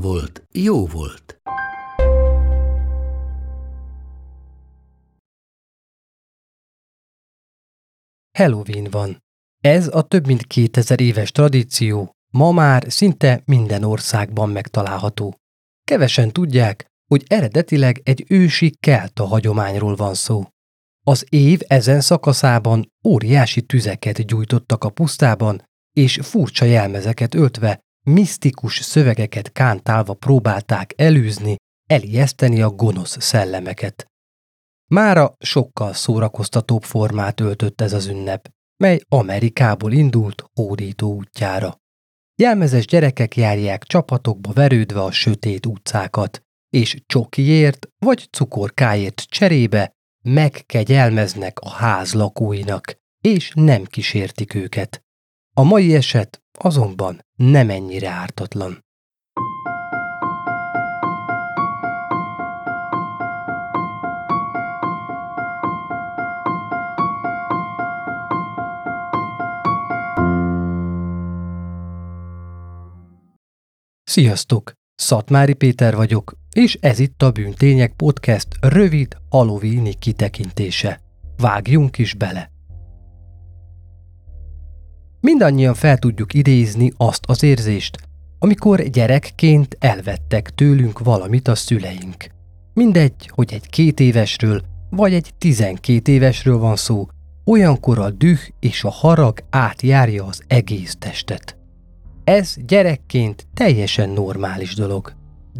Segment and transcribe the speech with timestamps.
[0.00, 1.40] volt, jó volt.
[8.38, 9.24] Halloween van.
[9.62, 15.34] Ez a több mint 2000 éves tradíció ma már szinte minden országban megtalálható.
[15.84, 20.44] Kevesen tudják, hogy eredetileg egy ősi kelta hagyományról van szó.
[21.06, 29.52] Az év ezen szakaszában óriási tüzeket gyújtottak a pusztában, és furcsa jelmezeket öltve misztikus szövegeket
[29.52, 31.56] kántálva próbálták elűzni,
[31.88, 34.06] elijeszteni a gonosz szellemeket.
[34.90, 41.76] Mára sokkal szórakoztatóbb formát öltött ez az ünnep, mely Amerikából indult hódító útjára.
[42.34, 51.70] Jelmezes gyerekek járják csapatokba verődve a sötét utcákat, és csokiért vagy cukorkáért cserébe megkegyelmeznek a
[51.70, 55.05] ház lakóinak, és nem kísértik őket.
[55.58, 58.84] A mai eset azonban nem ennyire ártatlan.
[74.04, 74.72] Sziasztok!
[74.94, 81.00] Szatmári Péter vagyok, és ez itt a Bűntények Podcast rövid halloweeni kitekintése.
[81.36, 82.55] Vágjunk is bele!
[85.20, 87.98] Mindannyian fel tudjuk idézni azt az érzést,
[88.38, 92.26] amikor gyerekként elvettek tőlünk valamit a szüleink.
[92.74, 97.06] Mindegy, hogy egy két évesről vagy egy tizenkét évesről van szó,
[97.44, 101.56] olyankor a düh és a harag átjárja az egész testet.
[102.24, 105.12] Ez gyerekként teljesen normális dolog.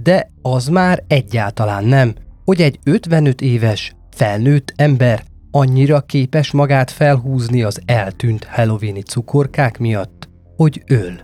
[0.03, 5.25] De az már egyáltalán nem, hogy egy 55 éves, felnőtt ember
[5.57, 11.21] annyira képes magát felhúzni az eltűnt halloweeni cukorkák miatt, hogy öl.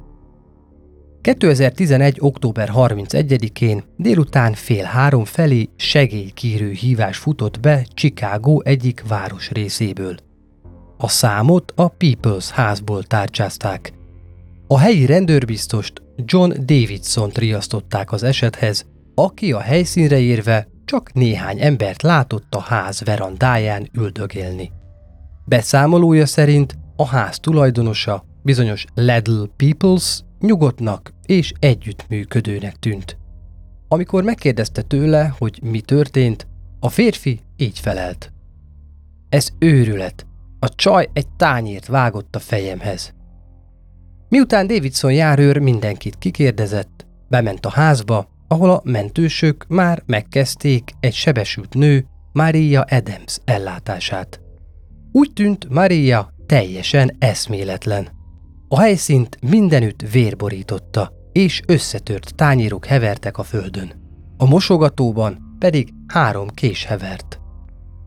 [1.20, 2.16] 2011.
[2.20, 10.16] október 31-én délután fél három felé segélykérő hívás futott be Chicago egyik város részéből.
[10.98, 13.92] A számot a People's házból tárcsázták.
[14.66, 22.02] A helyi rendőrbiztost John Davidson-t riasztották az esethez, aki a helyszínre érve csak néhány embert
[22.02, 24.72] látott a ház verandáján üldögélni.
[25.44, 33.16] Beszámolója szerint a ház tulajdonosa, bizonyos Ledl Peoples nyugodtnak és együttműködőnek tűnt.
[33.88, 36.46] Amikor megkérdezte tőle, hogy mi történt,
[36.80, 38.32] a férfi így felelt.
[39.28, 40.26] Ez őrület.
[40.58, 43.14] A csaj egy tányért vágott a fejemhez.
[44.28, 51.74] Miután Davidson járőr mindenkit kikérdezett, bement a házba, ahol a mentősök már megkezdték egy sebesült
[51.74, 54.40] nő, Maria Adams ellátását.
[55.12, 58.08] Úgy tűnt Maria teljesen eszméletlen.
[58.68, 63.92] A helyszínt mindenütt vérborította, és összetört tányérok hevertek a földön.
[64.36, 67.40] A mosogatóban pedig három kés hevert.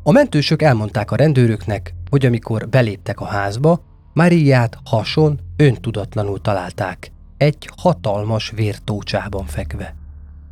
[0.03, 3.81] A mentősök elmondták a rendőröknek, hogy amikor beléptek a házba,
[4.13, 10.03] Mariát hason öntudatlanul találták, egy hatalmas vértócsában fekve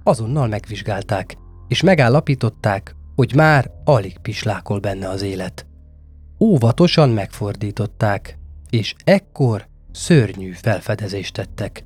[0.03, 1.38] azonnal megvizsgálták,
[1.68, 5.66] és megállapították, hogy már alig pislákol benne az élet.
[6.40, 8.38] Óvatosan megfordították,
[8.69, 11.86] és ekkor szörnyű felfedezést tettek.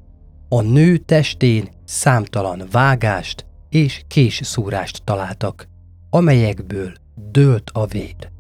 [0.49, 5.67] A nő testén számtalan vágást és késszúrást találtak,
[6.09, 6.93] amelyekből
[7.31, 8.31] dőlt a vér.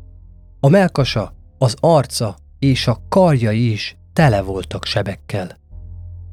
[0.59, 5.57] A melkasa, az arca és a karjai is tele voltak sebekkel.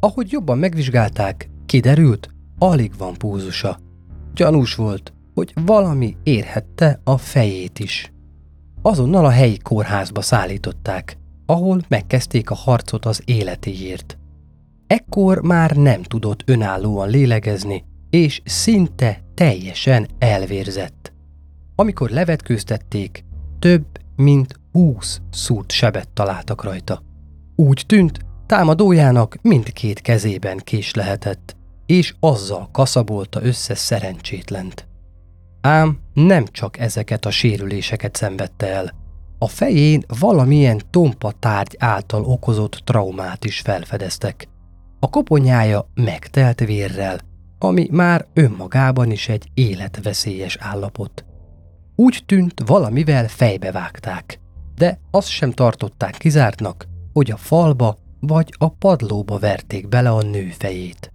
[0.01, 3.79] Ahogy jobban megvizsgálták, kiderült, alig van púzusa.
[4.35, 8.13] Gyanús volt, hogy valami érhette a fejét is.
[8.83, 14.19] Azonnal a helyi kórházba szállították, ahol megkezdték a harcot az életéért.
[14.87, 21.13] Ekkor már nem tudott önállóan lélegezni, és szinte teljesen elvérzett.
[21.75, 23.25] Amikor levetkőztették,
[23.59, 23.87] több
[24.17, 27.03] mint húsz szúrt sebet találtak rajta.
[27.57, 31.57] Úgy tűnt, támadójának mindkét kezében kés lehetett
[31.87, 34.89] és azzal kaszabolta össze szerencsétlent.
[35.61, 38.95] Ám nem csak ezeket a sérüléseket szenvedte el.
[39.39, 44.49] A fején valamilyen tompa tárgy által okozott traumát is felfedeztek.
[45.01, 47.21] A koponyája megtelt vérrel,
[47.59, 51.25] ami már önmagában is egy életveszélyes állapot.
[51.97, 54.41] Úgy tűnt, valamivel fejbe vágták,
[54.75, 60.49] de azt sem tartották kizártnak, hogy a falba vagy a padlóba verték bele a nő
[60.59, 61.14] fejét.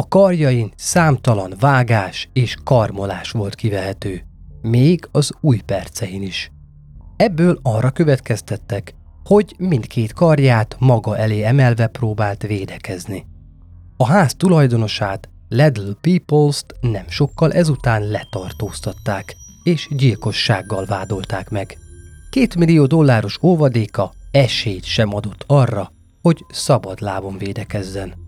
[0.00, 4.22] A karjain számtalan vágás és karmolás volt kivehető,
[4.62, 6.50] még az új percein is.
[7.16, 8.94] Ebből arra következtettek,
[9.24, 13.26] hogy mindkét karját maga elé emelve próbált védekezni.
[13.96, 21.78] A ház tulajdonosát, Ledl Peoples-t nem sokkal ezután letartóztatták, és gyilkossággal vádolták meg.
[22.30, 25.92] Két millió dolláros óvadéka esélyt sem adott arra,
[26.22, 28.19] hogy szabad lábon védekezzen.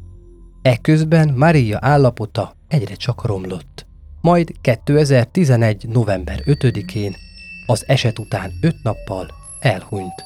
[0.62, 3.86] Ekközben Maria állapota egyre csak romlott.
[4.20, 5.88] Majd 2011.
[5.88, 7.16] november 5-én,
[7.66, 9.30] az eset után 5 nappal
[9.60, 10.24] elhunyt.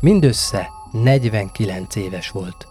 [0.00, 2.66] Mindössze 49 éves volt.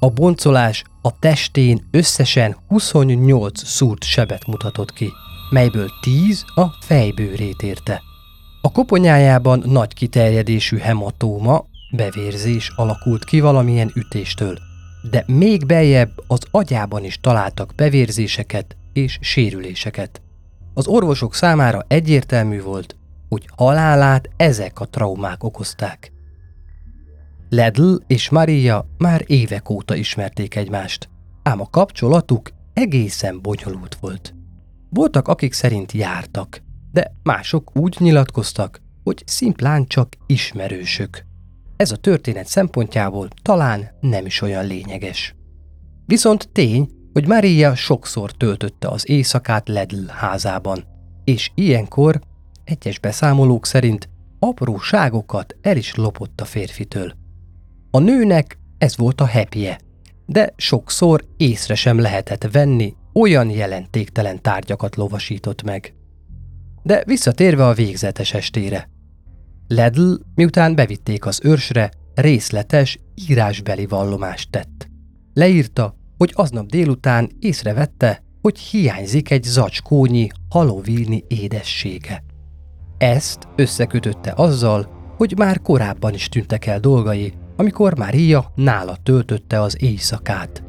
[0.00, 5.12] A boncolás a testén összesen 28 szúrt sebet mutatott ki,
[5.50, 8.02] melyből 10 a fejbőrét érte.
[8.62, 14.65] A koponyájában nagy kiterjedésű hematóma, bevérzés alakult ki valamilyen ütéstől,
[15.10, 20.22] de még beljebb az agyában is találtak bevérzéseket és sérüléseket.
[20.74, 22.96] Az orvosok számára egyértelmű volt,
[23.28, 26.12] hogy halálát ezek a traumák okozták.
[27.48, 31.08] Ledl és Maria már évek óta ismerték egymást,
[31.42, 34.34] ám a kapcsolatuk egészen bonyolult volt.
[34.90, 36.62] Voltak, akik szerint jártak,
[36.92, 41.24] de mások úgy nyilatkoztak, hogy szimplán csak ismerősök.
[41.76, 45.34] Ez a történet szempontjából talán nem is olyan lényeges.
[46.06, 50.84] Viszont tény, hogy Maria sokszor töltötte az éjszakát Ledl házában,
[51.24, 52.20] és ilyenkor,
[52.64, 54.08] egyes beszámolók szerint,
[54.38, 57.12] apróságokat el is lopott a férfitől.
[57.90, 59.68] A nőnek ez volt a happy
[60.26, 65.94] de sokszor észre sem lehetett venni, olyan jelentéktelen tárgyakat lovasított meg.
[66.82, 68.88] De visszatérve a végzetes estére.
[69.68, 72.98] Ledl, miután bevitték az őrsre, részletes,
[73.28, 74.88] írásbeli vallomást tett.
[75.34, 82.22] Leírta, hogy aznap délután észrevette, hogy hiányzik egy zacskónyi halovíni édessége.
[82.98, 89.82] Ezt összekötötte azzal, hogy már korábban is tűntek el dolgai, amikor Mária nála töltötte az
[89.82, 90.62] éjszakát.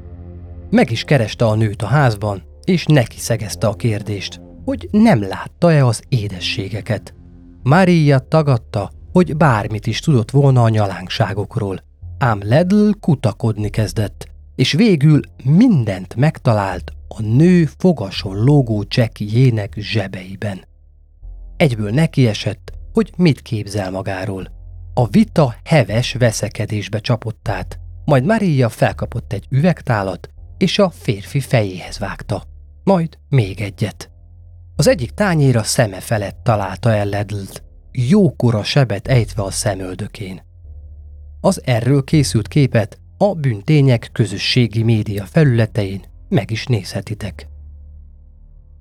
[0.69, 5.85] Meg is kereste a nőt a házban, és neki szegezte a kérdést, hogy nem látta-e
[5.85, 7.16] az édességeket.
[7.67, 11.83] Mária tagadta, hogy bármit is tudott volna a nyalánkságokról,
[12.17, 20.65] ám Ledl kutakodni kezdett, és végül mindent megtalált a nő fogason lógó csekijének zsebeiben.
[21.57, 24.51] Egyből nekiesett, hogy mit képzel magáról.
[24.93, 31.99] A vita heves veszekedésbe csapott át, majd Maria felkapott egy üvegtálat, és a férfi fejéhez
[31.99, 32.43] vágta.
[32.83, 34.11] Majd még egyet.
[34.79, 40.41] Az egyik tányéra szeme felett találta el Ledlt, jókora sebet ejtve a szemöldökén.
[41.41, 47.47] Az erről készült képet a bűntények közösségi média felületein meg is nézhetitek.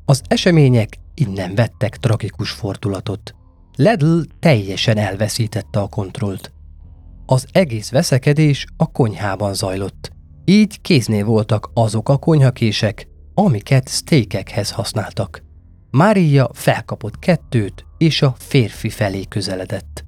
[0.05, 3.35] Az események innen vettek tragikus fordulatot.
[3.77, 6.53] Ledl teljesen elveszítette a kontrollt.
[7.27, 10.11] Az egész veszekedés a konyhában zajlott.
[10.45, 15.46] Így kéznél voltak azok a konyhakések, amiket steakekhez használtak.
[15.91, 20.05] Mária felkapott kettőt, és a férfi felé közeledett.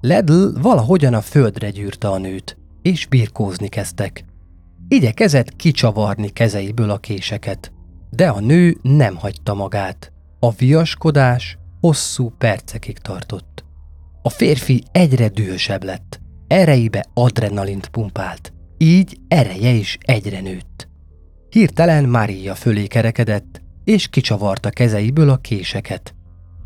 [0.00, 4.24] Ledl valahogyan a földre gyűrte a nőt, és birkózni kezdtek.
[4.88, 7.72] Igyekezett kicsavarni kezeiből a késeket,
[8.10, 10.12] de a nő nem hagyta magát.
[10.38, 13.64] A viaskodás hosszú percekig tartott.
[14.22, 20.88] A férfi egyre dühösebb lett, erejébe adrenalint pumpált, így ereje is egyre nőtt.
[21.48, 26.14] Hirtelen Mária fölé kerekedett, és kicsavarta kezeiből a késeket.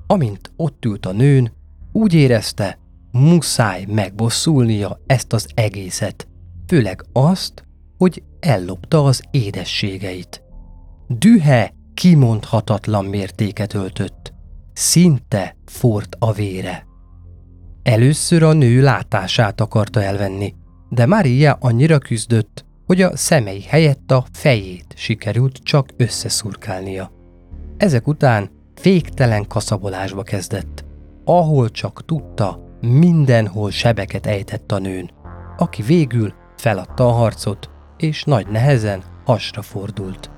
[0.06, 1.52] Amint ott ült a nőn,
[1.92, 2.78] úgy érezte,
[3.10, 6.28] muszáj megbosszulnia ezt az egészet,
[6.66, 7.64] főleg azt,
[7.98, 10.42] hogy ellopta az édességeit.
[11.08, 14.32] Dühe kimondhatatlan mértéket öltött.
[14.72, 16.86] Szinte fort a vére.
[17.82, 20.54] Először a nő látását akarta elvenni,
[20.88, 27.10] de Maria annyira küzdött, hogy a szemei helyett a fejét sikerült csak összeszurkálnia.
[27.76, 30.84] Ezek után féktelen kaszabolásba kezdett.
[31.24, 35.10] Ahol csak tudta, mindenhol sebeket ejtett a nőn,
[35.56, 40.30] aki végül feladta a harcot, és nagy nehezen hasra fordult.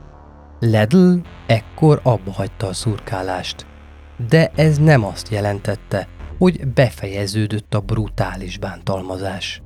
[0.61, 1.15] Ledl
[1.47, 3.67] ekkor abba hagyta a szurkálást.
[4.29, 9.63] De ez nem azt jelentette, hogy befejeződött a brutális bántalmazás.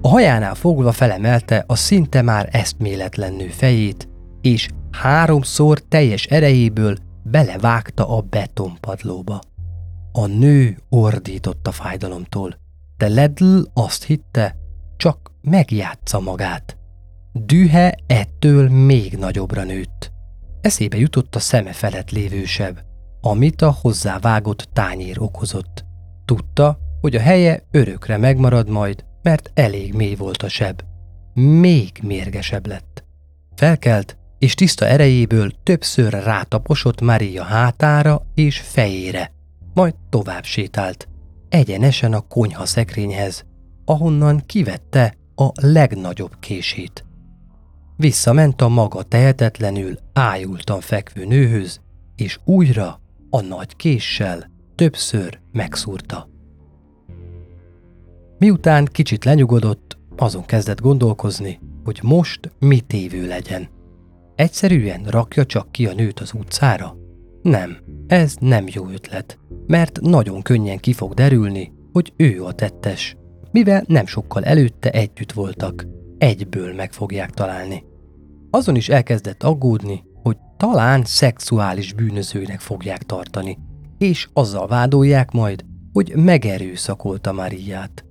[0.00, 4.08] A hajánál fogva felemelte a szinte már eszméletlen nő fejét,
[4.40, 9.40] és háromszor teljes erejéből belevágta a betonpadlóba.
[10.12, 12.56] A nő ordított a fájdalomtól,
[12.96, 14.56] de Ledl azt hitte,
[14.96, 16.76] csak megjátsza magát.
[17.32, 20.12] Dühe ettől még nagyobbra nőtt.
[20.60, 22.84] Eszébe jutott a szeme felett lévősebb,
[23.20, 25.84] amit a hozzávágott tányér okozott.
[26.24, 30.82] Tudta, hogy a helye örökre megmarad majd, mert elég mély volt a seb.
[31.34, 33.04] Még mérgesebb lett.
[33.54, 39.32] Felkelt, és tiszta erejéből többször rátaposott Maria hátára és fejére,
[39.74, 41.08] majd tovább sétált,
[41.48, 43.44] egyenesen a konyha szekrényhez,
[43.84, 47.04] ahonnan kivette a legnagyobb kését.
[47.96, 51.80] Visszament a maga tehetetlenül, ájultan fekvő nőhöz,
[52.16, 53.00] és újra
[53.30, 56.31] a nagy késsel többször megszúrta.
[58.42, 63.68] Miután kicsit lenyugodott, azon kezdett gondolkozni, hogy most mit tévő legyen.
[64.34, 66.96] Egyszerűen rakja csak ki a nőt az utcára?
[67.42, 73.16] Nem, ez nem jó ötlet, mert nagyon könnyen ki fog derülni, hogy ő a tettes,
[73.50, 75.86] mivel nem sokkal előtte együtt voltak,
[76.18, 77.84] egyből meg fogják találni.
[78.50, 83.58] Azon is elkezdett aggódni, hogy talán szexuális bűnözőnek fogják tartani,
[83.98, 88.04] és azzal vádolják majd, hogy megerőszakolta Mariát.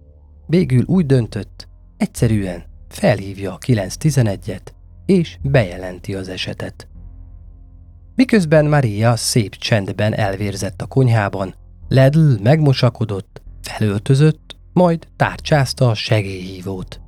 [0.51, 1.67] Végül úgy döntött,
[1.97, 4.61] egyszerűen felhívja a 911-et,
[5.05, 6.87] és bejelenti az esetet.
[8.15, 11.55] Miközben Maria szép csendben elvérzett a konyhában,
[11.87, 17.01] Ledl megmosakodott, felöltözött, majd tárcsázta a segélyhívót.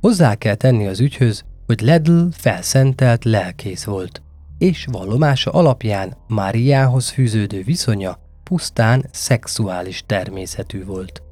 [0.00, 4.22] Hozzá kell tenni az ügyhöz, hogy Ledl felszentelt lelkész volt,
[4.58, 11.22] és vallomása alapján Máriához fűződő viszonya pusztán szexuális természetű volt.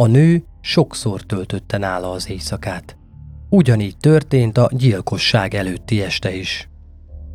[0.00, 2.96] A nő sokszor töltötte nála az éjszakát.
[3.48, 6.68] Ugyanígy történt a gyilkosság előtti este is.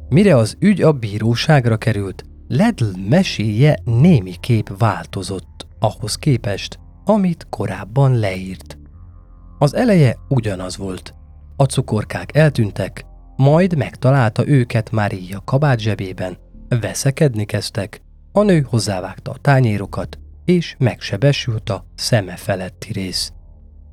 [0.09, 8.19] Mire az ügy a bíróságra került, Ledl meséje némi kép változott ahhoz képest, amit korábban
[8.19, 8.77] leírt.
[9.59, 11.13] Az eleje ugyanaz volt.
[11.55, 13.05] A cukorkák eltűntek,
[13.35, 16.37] majd megtalálta őket Mária kabát zsebében,
[16.81, 18.01] veszekedni kezdtek,
[18.31, 23.33] a nő hozzávágta a tányérokat, és megsebesült a szeme feletti rész.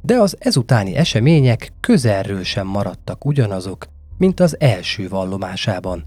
[0.03, 3.87] De az ezutáni események közelről sem maradtak ugyanazok,
[4.19, 6.05] mint az első vallomásában.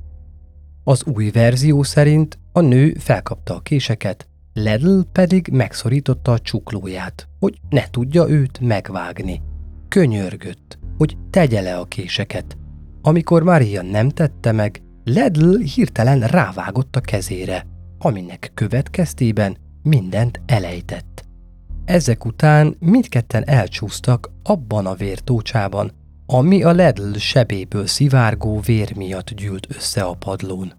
[0.84, 7.60] Az új verzió szerint a nő felkapta a késeket, Ledl pedig megszorította a csuklóját, hogy
[7.70, 9.42] ne tudja őt megvágni.
[9.88, 12.58] Könyörgött, hogy tegye le a késeket.
[13.02, 17.66] Amikor Maria nem tette meg, Ledl hirtelen rávágott a kezére,
[17.98, 21.26] aminek következtében mindent elejtett.
[21.86, 25.92] Ezek után mindketten elcsúsztak abban a vértócsában,
[26.26, 30.74] ami a Ledl sebéből szivárgó vér miatt gyűlt össze a padlón.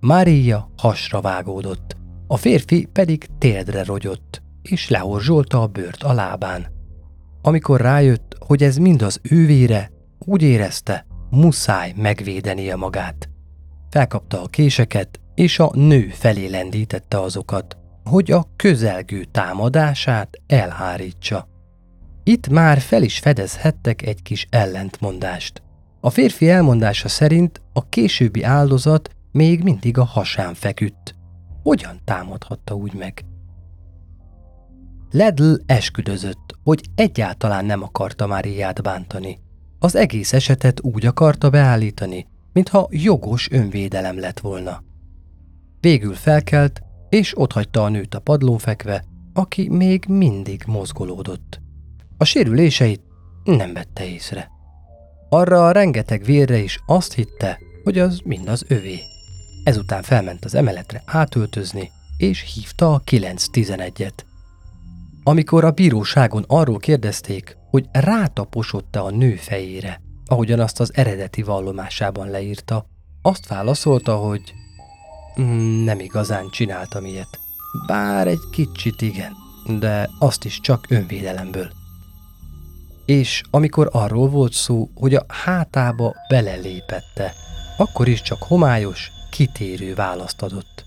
[0.00, 6.66] Mária hasra vágódott, a férfi pedig térdre rogyott, és lehorzsolta a bőrt a lábán.
[7.42, 13.28] Amikor rájött, hogy ez mind az ő vére, úgy érezte, muszáj megvédenie magát.
[13.90, 21.48] Felkapta a késeket, és a nő felé lendítette azokat, hogy a közelgő támadását elhárítsa.
[22.22, 25.62] Itt már fel is fedezhettek egy kis ellentmondást.
[26.00, 31.14] A férfi elmondása szerint a későbbi áldozat még mindig a hasán feküdt.
[31.62, 33.24] Hogyan támadhatta úgy meg?
[35.10, 39.38] Ledl esküdözött, hogy egyáltalán nem akarta Máriát bántani.
[39.78, 44.82] Az egész esetet úgy akarta beállítani, mintha jogos önvédelem lett volna.
[45.80, 46.82] Végül felkelt,
[47.12, 51.60] és otthagyta a nőt a padlón fekve, aki még mindig mozgolódott.
[52.18, 53.00] A sérüléseit
[53.44, 54.50] nem vette észre.
[55.28, 59.00] Arra a rengeteg vérre is azt hitte, hogy az mind az övé.
[59.64, 64.18] Ezután felment az emeletre átöltözni, és hívta a 911-et.
[65.22, 72.30] Amikor a bíróságon arról kérdezték, hogy rátaposott-e a nő fejére, ahogyan azt az eredeti vallomásában
[72.30, 72.86] leírta,
[73.22, 74.54] azt válaszolta, hogy
[75.84, 77.40] nem igazán csináltam ilyet.
[77.86, 79.32] Bár egy kicsit igen,
[79.78, 81.70] de azt is csak önvédelemből.
[83.04, 87.34] És amikor arról volt szó, hogy a hátába belelépette,
[87.76, 90.84] akkor is csak homályos, kitérő választ adott.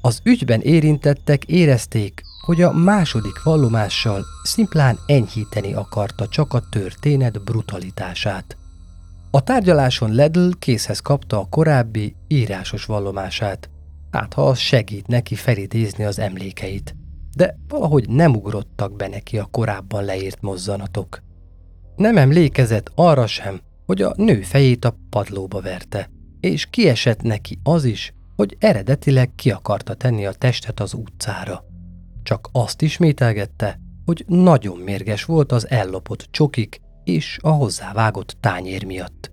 [0.00, 8.56] Az ügyben érintettek érezték, hogy a második vallomással szimplán enyhíteni akarta csak a történet brutalitását.
[9.32, 13.70] A tárgyaláson Ledl készhez kapta a korábbi írásos vallomását.
[14.10, 16.94] hát ha az segít neki felidézni az emlékeit,
[17.36, 21.22] de valahogy nem ugrottak be neki a korábban leírt mozzanatok.
[21.96, 26.10] Nem emlékezett arra sem, hogy a nő fejét a padlóba verte,
[26.40, 31.64] és kiesett neki az is, hogy eredetileg ki akarta tenni a testet az utcára.
[32.22, 39.30] Csak azt ismételgette, hogy nagyon mérges volt az ellopott csokik és a hozzávágott tányér miatt.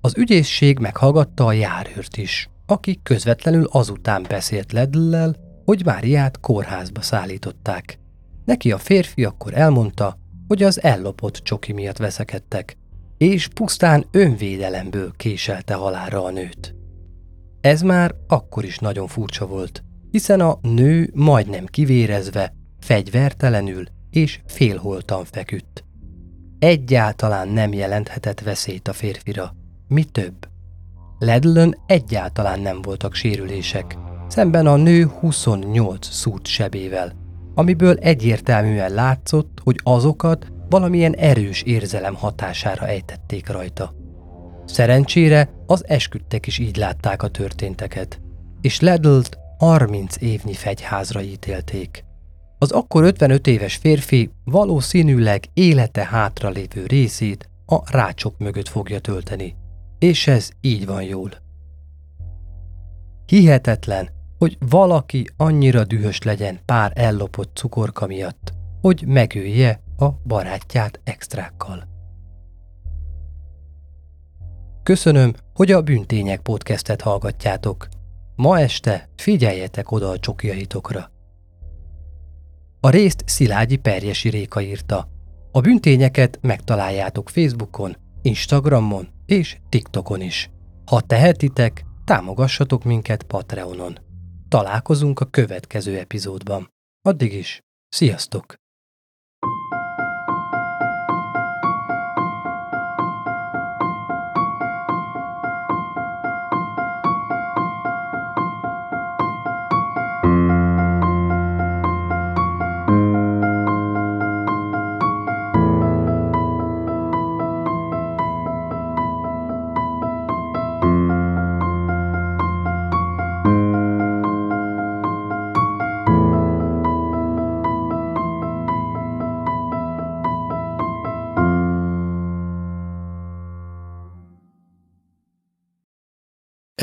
[0.00, 7.98] Az ügyészség meghallgatta a járőrt is, aki közvetlenül azután beszélt Ledlel, hogy Máriát kórházba szállították.
[8.44, 12.76] Neki a férfi akkor elmondta, hogy az ellopott csoki miatt veszekedtek,
[13.18, 16.74] és pusztán önvédelemből késelte halára a nőt.
[17.60, 25.24] Ez már akkor is nagyon furcsa volt, hiszen a nő majdnem kivérezve, fegyvertelenül és félholtan
[25.24, 25.84] feküdt.
[26.58, 29.54] Egyáltalán nem jelenthetett veszélyt a férfira.
[29.88, 30.34] Mi több?
[31.18, 33.98] Ledlön egyáltalán nem voltak sérülések,
[34.28, 37.12] szemben a nő 28 szút sebével,
[37.54, 43.94] amiből egyértelműen látszott, hogy azokat valamilyen erős érzelem hatására ejtették rajta.
[44.64, 48.20] Szerencsére az esküdtek is így látták a történteket,
[48.60, 52.04] és Ledlt 30 évnyi fegyházra ítélték.
[52.58, 59.54] Az akkor 55 éves férfi valószínűleg élete hátralévő részét a rácsok mögött fogja tölteni.
[59.98, 61.30] És ez így van jól.
[63.26, 71.88] Hihetetlen, hogy valaki annyira dühös legyen pár ellopott cukorka miatt, hogy megölje a barátját extrákkal.
[74.82, 77.88] Köszönöm, hogy a Bűntények podcastet hallgatjátok.
[78.36, 81.10] Ma este figyeljetek oda a csokjaitokra.
[82.80, 85.08] A részt Szilágyi Perjesi Réka írta.
[85.52, 90.50] A büntényeket megtaláljátok Facebookon, Instagramon és TikTokon is.
[90.84, 93.98] Ha tehetitek, támogassatok minket Patreonon.
[94.48, 96.70] Találkozunk a következő epizódban.
[97.02, 98.54] Addig is, sziasztok!